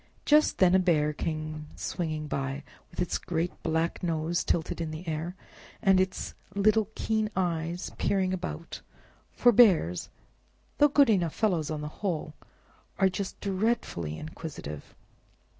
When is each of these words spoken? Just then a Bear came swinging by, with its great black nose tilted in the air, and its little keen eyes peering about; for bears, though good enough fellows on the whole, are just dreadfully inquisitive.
Just 0.25 0.57
then 0.57 0.73
a 0.73 0.79
Bear 0.79 1.13
came 1.13 1.67
swinging 1.75 2.25
by, 2.25 2.63
with 2.89 2.99
its 2.99 3.19
great 3.19 3.53
black 3.61 4.01
nose 4.01 4.43
tilted 4.43 4.81
in 4.81 4.89
the 4.89 5.07
air, 5.07 5.35
and 5.79 5.99
its 6.01 6.33
little 6.55 6.89
keen 6.95 7.29
eyes 7.35 7.91
peering 7.99 8.33
about; 8.33 8.81
for 9.31 9.51
bears, 9.51 10.09
though 10.79 10.87
good 10.87 11.11
enough 11.11 11.35
fellows 11.35 11.69
on 11.69 11.81
the 11.81 11.87
whole, 12.01 12.33
are 12.97 13.09
just 13.09 13.39
dreadfully 13.41 14.17
inquisitive. 14.17 14.95